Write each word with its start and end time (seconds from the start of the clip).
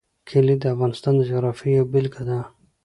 کلي 0.29 0.55
د 0.59 0.63
افغانستان 0.73 1.13
د 1.17 1.21
جغرافیې 1.29 1.71
یوه 1.77 1.89
بېلګه 1.91 2.21
ده. 2.29 2.39